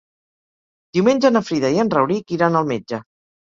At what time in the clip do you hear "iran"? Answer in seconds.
2.41-2.61